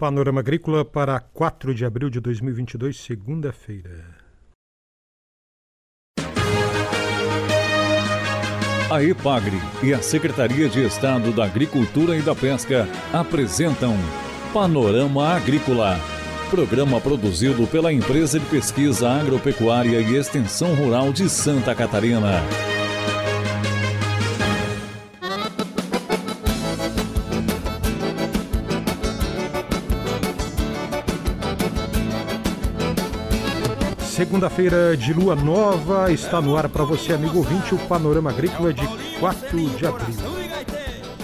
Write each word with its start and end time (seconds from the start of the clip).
Panorama 0.00 0.40
Agrícola 0.40 0.82
para 0.82 1.20
4 1.20 1.74
de 1.74 1.84
abril 1.84 2.08
de 2.08 2.20
2022, 2.20 2.96
segunda-feira. 2.96 4.16
A 8.90 9.02
EPAGRE 9.04 9.58
e 9.82 9.92
a 9.92 10.00
Secretaria 10.00 10.70
de 10.70 10.82
Estado 10.86 11.30
da 11.32 11.44
Agricultura 11.44 12.16
e 12.16 12.22
da 12.22 12.34
Pesca 12.34 12.88
apresentam 13.12 13.94
Panorama 14.54 15.34
Agrícola, 15.34 16.00
programa 16.48 16.98
produzido 16.98 17.66
pela 17.66 17.92
Empresa 17.92 18.40
de 18.40 18.46
Pesquisa 18.46 19.06
Agropecuária 19.06 20.00
e 20.00 20.16
Extensão 20.16 20.74
Rural 20.74 21.12
de 21.12 21.28
Santa 21.28 21.74
Catarina. 21.74 22.40
Segunda-feira 34.20 34.94
de 34.98 35.14
lua 35.14 35.34
nova 35.34 36.12
está 36.12 36.42
no 36.42 36.54
ar 36.54 36.68
para 36.68 36.84
você, 36.84 37.14
amigo 37.14 37.38
ouvinte, 37.38 37.74
o 37.74 37.78
Panorama 37.88 38.28
Agrícola 38.28 38.70
de 38.70 38.86
4 39.18 39.70
de 39.78 39.86
abril. 39.86 40.14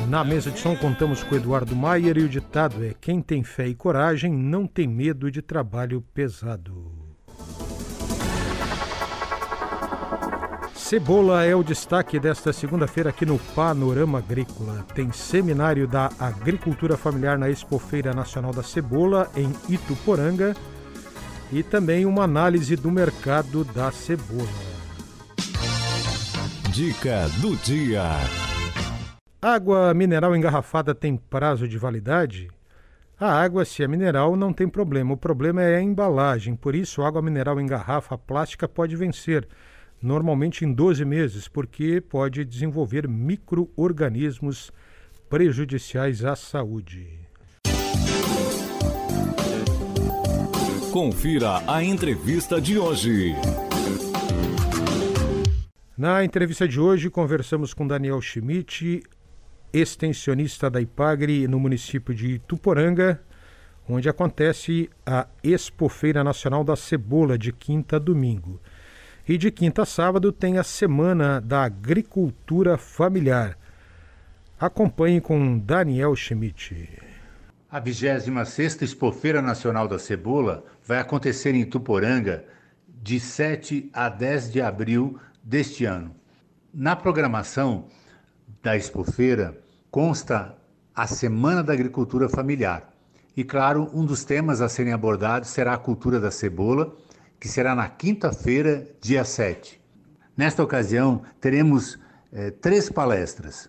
Na 0.08 0.24
mesa 0.24 0.50
de 0.50 0.58
som 0.58 0.74
contamos 0.74 1.22
com 1.22 1.34
Eduardo 1.34 1.76
Maier 1.76 2.16
e 2.16 2.22
o 2.22 2.28
ditado 2.28 2.82
é: 2.82 2.94
Quem 2.98 3.20
tem 3.20 3.44
fé 3.44 3.68
e 3.68 3.74
coragem 3.74 4.32
não 4.32 4.66
tem 4.66 4.88
medo 4.88 5.30
de 5.30 5.42
trabalho 5.42 6.02
pesado. 6.14 6.90
Cebola 10.74 11.44
é 11.44 11.54
o 11.54 11.62
destaque 11.62 12.18
desta 12.18 12.50
segunda-feira 12.50 13.10
aqui 13.10 13.26
no 13.26 13.38
Panorama 13.38 14.20
Agrícola. 14.20 14.86
Tem 14.94 15.12
seminário 15.12 15.86
da 15.86 16.10
Agricultura 16.18 16.96
Familiar 16.96 17.36
na 17.36 17.50
Expofeira 17.50 18.14
Nacional 18.14 18.54
da 18.54 18.62
Cebola, 18.62 19.30
em 19.36 19.52
Ituporanga 19.68 20.56
e 21.52 21.62
também 21.62 22.04
uma 22.04 22.24
análise 22.24 22.76
do 22.76 22.90
mercado 22.90 23.64
da 23.64 23.90
cebola. 23.90 24.48
Dica 26.72 27.28
do 27.40 27.56
dia: 27.56 28.02
Água 29.40 29.94
mineral 29.94 30.36
engarrafada 30.36 30.94
tem 30.94 31.16
prazo 31.16 31.68
de 31.68 31.78
validade? 31.78 32.48
A 33.18 33.32
água, 33.32 33.64
se 33.64 33.82
é 33.82 33.88
mineral, 33.88 34.36
não 34.36 34.52
tem 34.52 34.68
problema. 34.68 35.14
O 35.14 35.16
problema 35.16 35.62
é 35.62 35.76
a 35.76 35.82
embalagem. 35.82 36.54
Por 36.54 36.74
isso, 36.74 37.00
água 37.02 37.22
mineral 37.22 37.58
em 37.58 37.66
garrafa 37.66 38.18
plástica 38.18 38.68
pode 38.68 38.94
vencer, 38.94 39.48
normalmente 40.02 40.66
em 40.66 40.72
12 40.72 41.02
meses, 41.06 41.48
porque 41.48 41.98
pode 41.98 42.44
desenvolver 42.44 43.08
micro-organismos 43.08 44.70
prejudiciais 45.30 46.26
à 46.26 46.36
saúde. 46.36 47.25
Confira 50.96 51.62
a 51.70 51.84
entrevista 51.84 52.58
de 52.58 52.78
hoje. 52.78 53.34
Na 55.94 56.24
entrevista 56.24 56.66
de 56.66 56.80
hoje, 56.80 57.10
conversamos 57.10 57.74
com 57.74 57.86
Daniel 57.86 58.18
Schmidt, 58.22 59.02
extensionista 59.74 60.70
da 60.70 60.80
Ipagre 60.80 61.46
no 61.46 61.60
município 61.60 62.14
de 62.14 62.38
Tuporanga, 62.38 63.20
onde 63.86 64.08
acontece 64.08 64.88
a 65.04 65.28
Expofeira 65.44 66.24
Nacional 66.24 66.64
da 66.64 66.74
Cebola 66.74 67.36
de 67.36 67.52
quinta 67.52 67.96
a 67.96 67.98
domingo. 67.98 68.58
E 69.28 69.36
de 69.36 69.50
quinta 69.50 69.82
a 69.82 69.84
sábado 69.84 70.32
tem 70.32 70.56
a 70.56 70.64
Semana 70.64 71.42
da 71.42 71.64
Agricultura 71.64 72.78
Familiar. 72.78 73.58
Acompanhe 74.58 75.20
com 75.20 75.58
Daniel 75.58 76.16
Schmidt. 76.16 77.15
A 77.68 77.80
26ª 77.80 78.82
Expofeira 78.82 79.42
Nacional 79.42 79.88
da 79.88 79.98
Cebola 79.98 80.64
vai 80.86 81.00
acontecer 81.00 81.52
em 81.52 81.64
Tuporanga 81.64 82.44
de 82.86 83.18
7 83.18 83.90
a 83.92 84.08
10 84.08 84.52
de 84.52 84.60
abril 84.62 85.18
deste 85.42 85.84
ano. 85.84 86.14
Na 86.72 86.94
programação 86.94 87.88
da 88.62 88.76
Expofeira 88.76 89.60
consta 89.90 90.56
a 90.94 91.08
Semana 91.08 91.60
da 91.60 91.72
Agricultura 91.72 92.28
Familiar. 92.28 92.88
E 93.36 93.42
claro, 93.42 93.90
um 93.92 94.06
dos 94.06 94.24
temas 94.24 94.60
a 94.60 94.68
serem 94.68 94.92
abordados 94.92 95.50
será 95.50 95.74
a 95.74 95.78
cultura 95.78 96.20
da 96.20 96.30
cebola, 96.30 96.96
que 97.40 97.48
será 97.48 97.74
na 97.74 97.88
quinta-feira, 97.88 98.86
dia 99.00 99.24
7. 99.24 99.80
Nesta 100.36 100.62
ocasião, 100.62 101.22
teremos 101.40 101.98
eh, 102.32 102.52
três 102.52 102.88
palestras. 102.88 103.68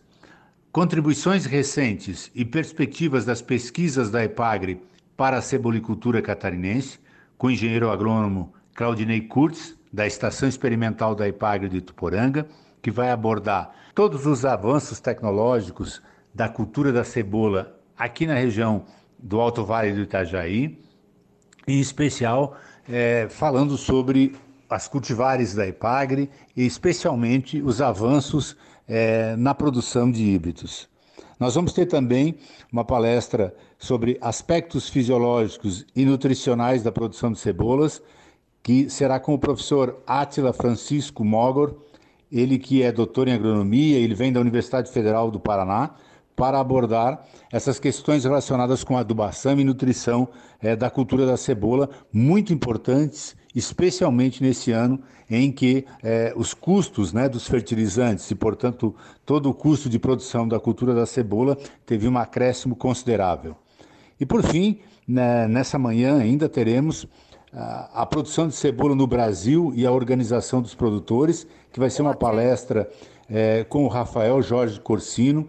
Contribuições 0.77 1.47
recentes 1.47 2.29
e 2.35 2.45
perspectivas 2.45 3.25
das 3.25 3.41
pesquisas 3.41 4.11
da 4.11 4.23
EPAGRE 4.23 4.79
para 5.17 5.37
a 5.37 5.41
cebolicultura 5.41 6.21
catarinense, 6.21 6.99
com 7.35 7.47
o 7.47 7.49
engenheiro 7.49 7.89
agrônomo 7.89 8.53
Claudinei 8.75 9.21
Kurtz, 9.21 9.75
da 9.91 10.05
Estação 10.05 10.47
Experimental 10.47 11.15
da 11.15 11.27
EPAGRE 11.27 11.67
de 11.67 11.81
Tuporanga, 11.81 12.47
que 12.79 12.91
vai 12.91 13.09
abordar 13.09 13.73
todos 13.95 14.27
os 14.27 14.45
avanços 14.45 14.99
tecnológicos 14.99 15.99
da 16.31 16.47
cultura 16.47 16.91
da 16.91 17.03
cebola 17.03 17.75
aqui 17.97 18.27
na 18.27 18.35
região 18.35 18.85
do 19.17 19.41
Alto 19.41 19.65
Vale 19.65 19.93
do 19.93 20.01
Itajaí, 20.01 20.79
em 21.67 21.79
especial 21.79 22.55
é, 22.87 23.25
falando 23.31 23.77
sobre 23.77 24.35
as 24.69 24.87
cultivares 24.87 25.55
da 25.55 25.65
EPAGRE 25.65 26.29
e 26.55 26.67
especialmente 26.67 27.63
os 27.63 27.81
avanços 27.81 28.55
é, 28.87 29.35
na 29.35 29.53
produção 29.53 30.09
de 30.09 30.23
híbridos. 30.23 30.87
Nós 31.39 31.53
vamos 31.53 31.73
ter 31.73 31.85
também 31.85 32.35
uma 32.71 32.83
palestra 32.83 33.55
sobre 33.77 34.17
aspectos 34.21 34.89
fisiológicos 34.89 35.85
e 35.95 36.03
nutricionais 36.03 36.81
da 36.81 36.91
produção 36.91 37.31
de 37.31 37.39
cebolas, 37.39 38.01
que 38.63 38.89
será 38.89 39.19
com 39.19 39.33
o 39.33 39.39
professor 39.39 40.01
Átila 40.05 40.51
Francisco 40.51 41.23
Mogor, 41.23 41.75
ele 42.31 42.57
que 42.57 42.81
é 42.81 42.91
doutor 42.91 43.27
em 43.27 43.33
agronomia, 43.33 43.97
ele 43.97 44.15
vem 44.15 44.33
da 44.33 44.41
Universidade 44.41 44.91
Federal 44.91 45.31
do 45.31 45.39
Paraná, 45.39 45.91
para 46.35 46.59
abordar 46.59 47.25
essas 47.51 47.79
questões 47.79 48.23
relacionadas 48.23 48.83
com 48.83 48.95
adubação 48.95 49.59
e 49.59 49.63
nutrição 49.63 50.27
é, 50.61 50.75
da 50.75 50.89
cultura 50.89 51.25
da 51.25 51.35
cebola, 51.35 51.89
muito 52.13 52.53
importantes, 52.53 53.35
especialmente 53.57 54.41
nesse 54.43 54.71
ano 54.71 54.99
em 55.29 55.51
que 55.51 55.85
é, 56.03 56.33
os 56.35 56.53
custos 56.53 57.11
né, 57.11 57.27
dos 57.27 57.47
fertilizantes 57.47 58.29
e, 58.29 58.35
portanto, 58.35 58.95
todo 59.25 59.49
o 59.49 59.53
custo 59.53 59.89
de 59.89 59.99
produção 59.99 60.47
da 60.47 60.59
cultura 60.59 60.93
da 60.93 61.05
cebola 61.05 61.57
teve 61.85 62.07
um 62.07 62.17
acréscimo 62.17 62.75
considerável. 62.75 63.55
E, 64.19 64.25
por 64.25 64.43
fim, 64.43 64.79
né, 65.07 65.47
nessa 65.47 65.77
manhã 65.77 66.19
ainda 66.19 66.47
teremos 66.47 67.07
a, 67.51 68.03
a 68.03 68.05
produção 68.05 68.47
de 68.47 68.55
cebola 68.55 68.95
no 68.95 69.07
Brasil 69.07 69.73
e 69.75 69.85
a 69.85 69.91
organização 69.91 70.61
dos 70.61 70.75
produtores, 70.75 71.47
que 71.71 71.79
vai 71.79 71.89
ser 71.89 72.03
uma 72.03 72.15
palestra 72.15 72.89
é, 73.29 73.63
com 73.63 73.83
o 73.83 73.87
Rafael 73.87 74.41
Jorge 74.41 74.79
Corsino 74.79 75.47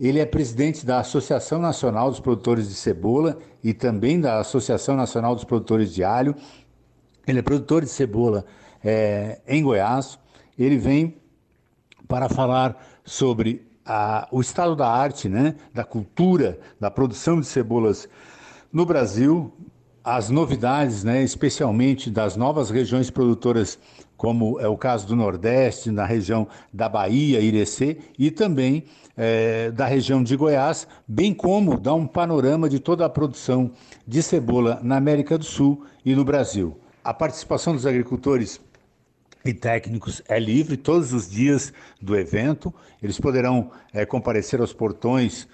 ele 0.00 0.20
é 0.20 0.26
presidente 0.26 0.86
da 0.86 1.00
Associação 1.00 1.58
Nacional 1.58 2.08
dos 2.08 2.20
Produtores 2.20 2.68
de 2.68 2.74
Cebola 2.74 3.36
e 3.64 3.74
também 3.74 4.20
da 4.20 4.38
Associação 4.38 4.94
Nacional 4.94 5.34
dos 5.34 5.42
Produtores 5.42 5.92
de 5.92 6.04
Alho. 6.04 6.36
Ele 7.28 7.40
é 7.40 7.42
produtor 7.42 7.84
de 7.84 7.90
cebola 7.90 8.44
é, 8.82 9.40
em 9.46 9.62
Goiás. 9.62 10.18
Ele 10.58 10.78
vem 10.78 11.16
para 12.08 12.28
falar 12.28 12.82
sobre 13.04 13.66
a, 13.84 14.26
o 14.32 14.40
estado 14.40 14.74
da 14.74 14.88
arte, 14.88 15.28
né, 15.28 15.54
da 15.72 15.84
cultura, 15.84 16.58
da 16.80 16.90
produção 16.90 17.38
de 17.38 17.46
cebolas 17.46 18.08
no 18.72 18.84
Brasil, 18.86 19.52
as 20.02 20.30
novidades, 20.30 21.04
né, 21.04 21.22
especialmente 21.22 22.10
das 22.10 22.34
novas 22.34 22.70
regiões 22.70 23.10
produtoras, 23.10 23.78
como 24.16 24.58
é 24.58 24.66
o 24.66 24.76
caso 24.76 25.06
do 25.06 25.14
Nordeste, 25.14 25.90
na 25.90 26.06
região 26.06 26.48
da 26.72 26.88
Bahia, 26.88 27.40
Irecê, 27.40 27.98
e 28.18 28.30
também 28.30 28.84
é, 29.16 29.70
da 29.70 29.86
região 29.86 30.22
de 30.22 30.34
Goiás, 30.34 30.88
bem 31.06 31.34
como 31.34 31.78
dar 31.78 31.94
um 31.94 32.06
panorama 32.06 32.68
de 32.68 32.78
toda 32.78 33.04
a 33.04 33.08
produção 33.08 33.70
de 34.06 34.22
cebola 34.22 34.80
na 34.82 34.96
América 34.96 35.36
do 35.36 35.44
Sul 35.44 35.84
e 36.04 36.14
no 36.14 36.24
Brasil. 36.24 36.78
A 37.04 37.14
participação 37.14 37.72
dos 37.72 37.86
agricultores 37.86 38.60
e 39.44 39.54
técnicos 39.54 40.22
é 40.28 40.38
livre 40.38 40.76
todos 40.76 41.12
os 41.12 41.30
dias 41.30 41.72
do 42.00 42.16
evento. 42.16 42.74
Eles 43.02 43.18
poderão 43.18 43.70
é, 43.92 44.04
comparecer 44.04 44.60
aos 44.60 44.72
portões 44.72 45.48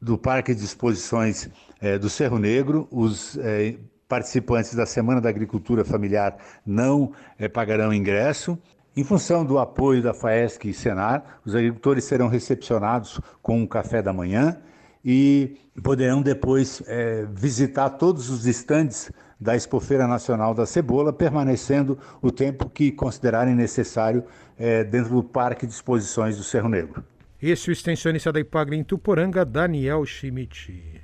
do 0.00 0.16
Parque 0.16 0.54
de 0.54 0.64
Exposições 0.64 1.48
é, 1.80 1.98
do 1.98 2.08
Cerro 2.08 2.38
Negro. 2.38 2.88
Os 2.90 3.36
é, 3.38 3.76
participantes 4.08 4.74
da 4.74 4.86
Semana 4.86 5.20
da 5.20 5.28
Agricultura 5.28 5.84
Familiar 5.84 6.36
não 6.66 7.12
pagarão 7.52 7.94
ingresso. 7.94 8.58
Em 8.96 9.04
função 9.04 9.44
do 9.44 9.56
apoio 9.58 10.02
da 10.02 10.12
FAESC 10.12 10.64
e 10.64 10.74
Senar, 10.74 11.40
os 11.44 11.54
agricultores 11.54 12.04
serão 12.04 12.26
recepcionados 12.26 13.20
com 13.40 13.56
um 13.60 13.66
café 13.66 14.02
da 14.02 14.12
manhã 14.12 14.60
e 15.04 15.56
poderão 15.82 16.22
depois 16.22 16.82
é, 16.86 17.26
visitar 17.32 17.90
todos 17.90 18.28
os 18.30 18.46
estandes 18.46 19.10
da 19.40 19.56
Expofeira 19.56 20.06
Nacional 20.06 20.52
da 20.52 20.66
Cebola, 20.66 21.12
permanecendo 21.12 21.98
o 22.20 22.30
tempo 22.30 22.68
que 22.68 22.92
considerarem 22.92 23.54
necessário 23.54 24.24
é, 24.58 24.84
dentro 24.84 25.14
do 25.14 25.22
Parque 25.22 25.66
de 25.66 25.72
Exposições 25.72 26.36
do 26.36 26.44
Cerro 26.44 26.68
Negro. 26.68 27.02
Esse 27.42 27.68
é 27.68 27.70
o 27.70 27.72
extensionista 27.72 28.30
da 28.30 28.38
Ipagre 28.38 28.76
em 28.76 28.84
Tuporanga, 28.84 29.44
Daniel 29.46 30.04
Schmidt. 30.04 31.00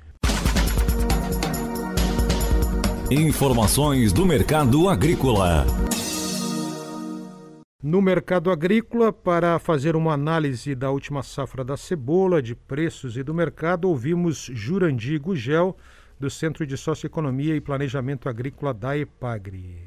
Informações 3.09 4.13
do 4.13 4.25
mercado 4.25 4.87
agrícola. 4.87 5.65
No 7.83 8.01
mercado 8.01 8.49
agrícola, 8.49 9.13
para 9.13 9.59
fazer 9.59 9.95
uma 9.95 10.11
análise 10.11 10.73
da 10.73 10.89
última 10.89 11.21
safra 11.21 11.63
da 11.63 11.77
cebola, 11.77 12.41
de 12.41 12.55
preços 12.55 13.15
e 13.15 13.21
do 13.21 13.35
mercado, 13.35 13.87
ouvimos 13.87 14.49
Jurandir 14.51 15.21
Gugel, 15.21 15.77
do 16.19 16.27
Centro 16.27 16.65
de 16.65 16.75
Socioeconomia 16.75 17.55
e 17.55 17.61
Planejamento 17.61 18.27
Agrícola 18.27 18.73
da 18.73 18.97
EPAGRE. 18.97 19.77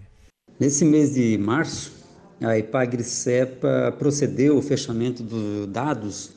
Nesse 0.60 0.84
mês 0.84 1.14
de 1.14 1.36
março, 1.36 1.92
a 2.40 2.56
EPAGRE 2.56 3.02
CEPA 3.02 3.92
procedeu 3.98 4.54
ao 4.54 4.62
fechamento 4.62 5.24
dos 5.24 5.66
dados 5.66 6.34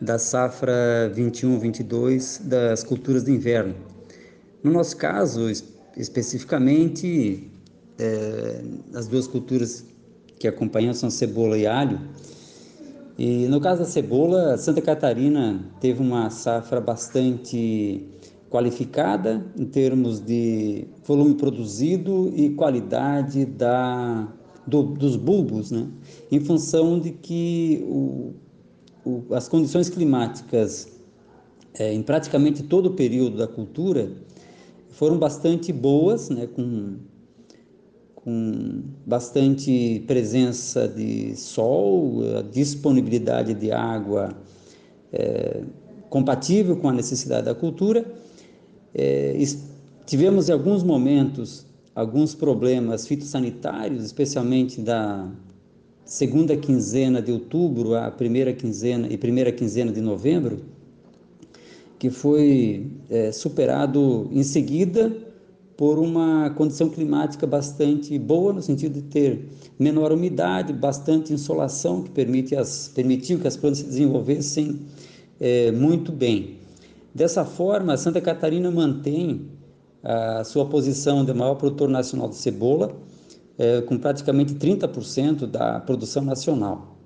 da 0.00 0.18
safra 0.18 1.12
21-22 1.14 2.42
das 2.42 2.82
culturas 2.82 3.22
de 3.22 3.32
inverno. 3.32 3.74
No 4.64 4.72
nosso 4.72 4.96
caso, 4.96 5.50
especificamente, 5.94 7.50
é, 7.98 8.62
as 8.94 9.06
duas 9.06 9.26
culturas 9.26 9.84
que 10.38 10.46
acompanham 10.46 10.92
são 10.94 11.10
cebola 11.10 11.56
e 11.58 11.66
alho. 11.66 12.00
E 13.18 13.46
no 13.46 13.60
caso 13.60 13.80
da 13.80 13.86
cebola, 13.86 14.58
Santa 14.58 14.82
Catarina 14.82 15.64
teve 15.80 16.02
uma 16.02 16.28
safra 16.28 16.80
bastante 16.80 18.06
qualificada 18.50 19.44
em 19.58 19.64
termos 19.64 20.20
de 20.20 20.86
volume 21.04 21.34
produzido 21.34 22.32
e 22.36 22.50
qualidade 22.50 23.44
da, 23.44 24.28
do, 24.66 24.82
dos 24.82 25.16
bulbos, 25.16 25.70
né? 25.70 25.86
em 26.30 26.40
função 26.40 26.98
de 26.98 27.10
que 27.10 27.84
o, 27.88 28.34
o, 29.04 29.34
as 29.34 29.48
condições 29.48 29.88
climáticas 29.88 30.88
é, 31.74 31.92
em 31.92 32.02
praticamente 32.02 32.62
todo 32.62 32.86
o 32.86 32.90
período 32.92 33.36
da 33.36 33.46
cultura 33.46 34.10
foram 34.90 35.18
bastante 35.18 35.72
boas, 35.72 36.30
né? 36.30 36.46
com 36.46 36.96
com 38.26 38.82
bastante 39.06 40.02
presença 40.04 40.88
de 40.88 41.36
sol, 41.36 42.24
disponibilidade 42.50 43.54
de 43.54 43.70
água 43.70 44.36
é, 45.12 45.62
compatível 46.10 46.76
com 46.76 46.88
a 46.88 46.92
necessidade 46.92 47.44
da 47.44 47.54
cultura. 47.54 48.04
É, 48.92 49.40
tivemos 50.04 50.48
em 50.48 50.52
alguns 50.52 50.82
momentos 50.82 51.64
alguns 51.94 52.34
problemas 52.34 53.06
fitossanitários, 53.06 54.04
especialmente 54.04 54.80
da 54.80 55.30
segunda 56.04 56.56
quinzena 56.56 57.22
de 57.22 57.30
outubro 57.30 57.94
à 57.94 58.10
primeira 58.10 58.52
quinzena 58.52 59.06
e 59.08 59.16
primeira 59.16 59.52
quinzena 59.52 59.92
de 59.92 60.00
novembro, 60.00 60.64
que 61.96 62.10
foi 62.10 62.90
é, 63.08 63.30
superado 63.30 64.28
em 64.32 64.42
seguida 64.42 65.25
por 65.76 65.98
uma 65.98 66.50
condição 66.50 66.88
climática 66.88 67.46
bastante 67.46 68.18
boa, 68.18 68.52
no 68.52 68.62
sentido 68.62 68.94
de 68.94 69.02
ter 69.02 69.48
menor 69.78 70.10
umidade, 70.10 70.72
bastante 70.72 71.32
insolação, 71.32 72.02
que 72.02 72.10
permite 72.10 72.56
as, 72.56 72.88
permitiu 72.88 73.38
que 73.38 73.46
as 73.46 73.56
plantas 73.56 73.78
se 73.80 73.84
desenvolvessem 73.84 74.80
é, 75.38 75.70
muito 75.70 76.10
bem. 76.10 76.56
Dessa 77.14 77.44
forma, 77.44 77.96
Santa 77.96 78.20
Catarina 78.20 78.68
mantém 78.70 79.48
a 80.02 80.42
sua 80.44 80.66
posição 80.66 81.24
de 81.24 81.32
maior 81.34 81.56
produtor 81.56 81.88
nacional 81.88 82.28
de 82.28 82.36
cebola, 82.36 82.94
é, 83.58 83.80
com 83.82 83.98
praticamente 83.98 84.54
30% 84.54 85.46
da 85.46 85.80
produção 85.80 86.24
nacional. 86.24 86.96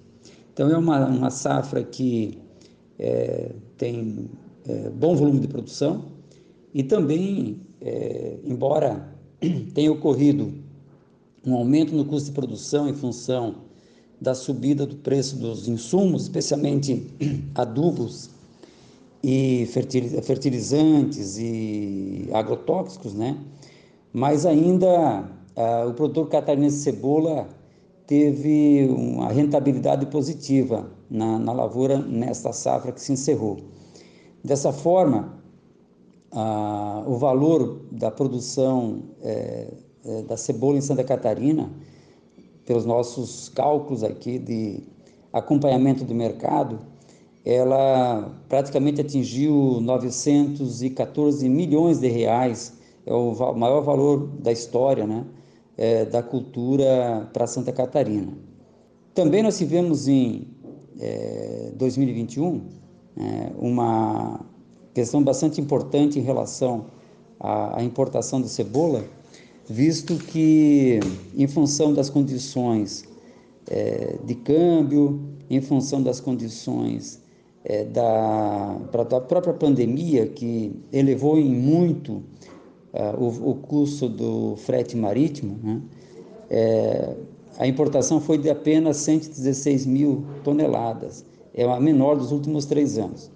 Então, 0.54 0.70
é 0.70 0.78
uma, 0.78 1.08
uma 1.08 1.32
safra 1.32 1.84
que 1.84 2.38
é, 3.00 3.54
tem 3.76 4.30
é, 4.68 4.92
bom 4.92 5.16
volume 5.16 5.40
de 5.40 5.48
produção 5.48 6.06
e 6.72 6.84
também, 6.84 7.60
é, 7.82 8.38
embora 8.44 9.16
tenha 9.74 9.92
ocorrido 9.92 10.54
um 11.44 11.56
aumento 11.56 11.96
no 11.96 12.06
custo 12.06 12.30
de 12.30 12.36
produção 12.36 12.88
em 12.88 12.94
função 12.94 13.71
da 14.22 14.36
subida 14.36 14.86
do 14.86 14.98
preço 14.98 15.36
dos 15.36 15.68
insumos, 15.68 16.24
especialmente 16.24 17.08
adubos 17.56 18.30
e 19.24 19.68
fertilizantes 20.24 21.38
e 21.38 22.30
agrotóxicos, 22.32 23.16
né? 23.16 23.38
Mas 24.14 24.46
ainda 24.46 25.28
o 25.88 25.94
produtor 25.94 26.28
catarinense 26.30 26.78
de 26.78 26.84
cebola 26.84 27.48
teve 28.06 28.88
uma 28.90 29.30
rentabilidade 29.30 30.06
positiva 30.08 30.92
na, 31.10 31.40
na 31.40 31.52
lavoura 31.52 31.98
nesta 31.98 32.52
safra 32.52 32.92
que 32.92 33.02
se 33.02 33.14
encerrou. 33.14 33.58
Dessa 34.44 34.72
forma, 34.72 35.42
o 37.06 37.16
valor 37.16 37.82
da 37.92 38.10
produção 38.10 39.04
é, 39.22 39.68
é, 40.04 40.22
da 40.24 40.36
cebola 40.36 40.78
em 40.78 40.82
Santa 40.82 41.04
Catarina 41.04 41.70
pelos 42.66 42.86
nossos 42.86 43.50
cálculos 43.50 44.04
aqui 44.04 44.38
de 44.38 44.84
acompanhamento 45.34 46.04
do 46.04 46.14
mercado, 46.14 46.80
ela 47.44 48.32
praticamente 48.48 49.02
atingiu 49.02 49.80
914 49.82 51.48
milhões 51.50 52.00
de 52.00 52.08
reais, 52.08 52.78
é 53.06 53.14
o 53.14 53.34
maior 53.56 53.82
valor 53.82 54.28
da 54.40 54.52
história 54.52 55.08
né, 55.08 55.26
é, 55.78 56.06
da 56.06 56.22
cultura 56.22 57.30
para 57.34 57.48
Santa 57.48 57.72
Catarina. 57.72 58.34
Também 59.14 59.42
nós 59.42 59.58
tivemos 59.58 60.08
em 60.08 60.48
é, 61.00 61.72
2021 61.76 62.62
é, 63.18 63.52
uma 63.58 64.46
questão 64.94 65.24
bastante 65.24 65.60
importante 65.60 66.20
em 66.20 66.22
relação 66.22 66.86
à, 67.40 67.80
à 67.80 67.84
importação 67.84 68.42
de 68.42 68.50
cebola, 68.50 69.04
visto 69.72 70.18
que, 70.18 71.00
em 71.36 71.48
função 71.48 71.94
das 71.94 72.10
condições 72.10 73.06
é, 73.70 74.18
de 74.26 74.36
câmbio, 74.36 75.22
em 75.50 75.62
função 75.62 76.04
das 76.04 76.20
condições 76.20 77.22
é, 77.64 77.86
da, 77.86 78.74
da 79.10 79.22
própria 79.22 79.54
pandemia, 79.54 80.28
que 80.28 80.76
elevou 80.92 81.40
em 81.40 81.50
muito 81.50 82.22
é, 82.92 83.12
o, 83.12 83.52
o, 83.52 83.56
custo 83.56 84.10
do 84.10 84.58
frete 84.58 84.98
marítimo, 84.98 85.58
né? 85.64 85.82
É, 86.50 87.16
a 87.58 87.66
importação 87.66 88.20
foi 88.20 88.38
de 88.38 88.50
apenas 88.50 88.98
116 88.98 89.86
mil 89.86 90.26
toneladas, 90.44 91.26
é 91.54 91.64
a 91.64 91.80
menor 91.80 92.18
dos 92.18 92.32
últimos 92.32 92.66
três 92.66 92.98
anos. 92.98 93.32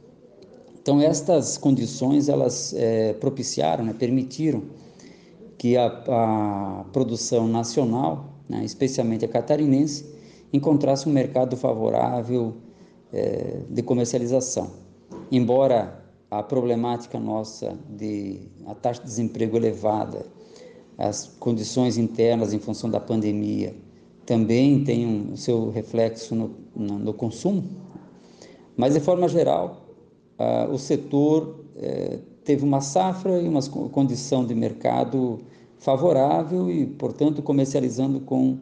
Então, 0.81 1.01
estas 1.01 1.57
condições, 1.57 2.29
elas 2.29 2.73
propiciaram, 3.19 3.83
né, 3.83 3.93
permitiram 3.97 4.63
que 5.65 5.75
a, 5.75 5.87
a 5.87 6.85
produção 6.93 7.47
nacional, 7.47 8.35
né, 8.47 8.63
especialmente 8.63 9.25
a 9.25 9.27
catarinense, 9.27 10.05
encontrasse 10.53 11.09
um 11.09 11.11
mercado 11.11 11.57
favorável 11.57 12.57
é, 13.11 13.61
de 13.67 13.81
comercialização. 13.81 14.69
Embora 15.31 16.05
a 16.29 16.43
problemática 16.43 17.19
nossa 17.19 17.75
de 17.89 18.41
a 18.67 18.75
taxa 18.75 19.01
de 19.01 19.07
desemprego 19.07 19.57
elevada, 19.57 20.27
as 20.99 21.35
condições 21.39 21.97
internas 21.97 22.53
em 22.53 22.59
função 22.59 22.87
da 22.87 22.99
pandemia 22.99 23.75
também 24.23 24.83
tenham 24.83 25.33
o 25.33 25.37
seu 25.37 25.71
reflexo 25.71 26.35
no, 26.35 26.51
no, 26.75 26.99
no 26.99 27.13
consumo, 27.15 27.63
mas 28.77 28.93
de 28.93 28.99
forma 28.99 29.27
geral, 29.27 29.83
o 30.71 30.77
setor 30.77 31.65
é, 31.77 32.19
teve 32.45 32.63
uma 32.63 32.79
safra 32.79 33.41
e 33.41 33.49
uma 33.49 33.61
condição 33.89 34.45
de 34.45 34.53
mercado 34.53 35.39
favorável 35.79 36.69
e, 36.69 36.85
portanto, 36.85 37.41
comercializando 37.41 38.19
com 38.19 38.59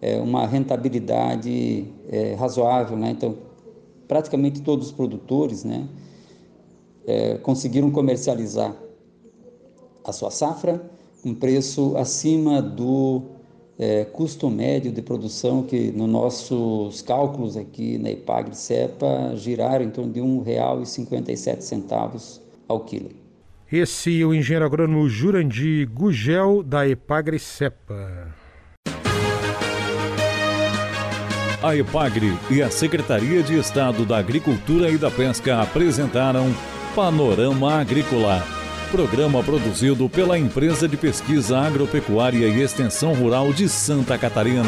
é, 0.00 0.18
uma 0.18 0.46
rentabilidade 0.46 1.84
é, 2.08 2.34
razoável. 2.34 2.96
Né? 2.96 3.10
Então, 3.10 3.36
praticamente 4.08 4.62
todos 4.62 4.86
os 4.86 4.92
produtores 4.92 5.64
né, 5.64 5.86
é, 7.06 7.36
conseguiram 7.36 7.90
comercializar 7.90 8.74
a 10.02 10.12
sua 10.12 10.30
safra 10.30 10.90
com 11.22 11.34
preço 11.34 11.94
acima 11.96 12.62
do 12.62 13.22
custo 14.12 14.50
médio 14.50 14.92
de 14.92 15.00
produção 15.00 15.62
que 15.62 15.90
nos 15.92 16.06
nossos 16.06 17.00
cálculos 17.00 17.56
aqui 17.56 17.96
na 17.96 18.10
IPAGRE 18.10 18.54
CEPA 18.54 19.34
giraram 19.36 19.86
em 19.86 19.90
torno 19.90 20.12
de 20.12 20.20
R$ 20.20 20.26
1,57 20.26 22.40
ao 22.70 22.80
quilo. 22.80 23.10
Esse 23.70 24.20
é 24.20 24.24
o 24.24 24.34
engenheiro 24.34 24.64
agrônomo 24.64 25.08
Jurandir 25.08 25.88
Gugel, 25.88 26.62
da 26.62 26.88
Epagre 26.88 27.38
Cepa. 27.38 28.34
A 31.62 31.76
EPAGRE 31.76 32.32
e 32.50 32.62
a 32.62 32.70
Secretaria 32.70 33.42
de 33.42 33.58
Estado 33.58 34.06
da 34.06 34.18
Agricultura 34.18 34.88
e 34.88 34.96
da 34.96 35.10
Pesca 35.10 35.60
apresentaram 35.60 36.46
Panorama 36.96 37.74
Agrícola, 37.74 38.42
programa 38.90 39.42
produzido 39.42 40.08
pela 40.08 40.38
Empresa 40.38 40.88
de 40.88 40.96
Pesquisa 40.96 41.58
Agropecuária 41.58 42.48
e 42.48 42.62
Extensão 42.62 43.12
Rural 43.12 43.52
de 43.52 43.68
Santa 43.68 44.16
Catarina. 44.16 44.64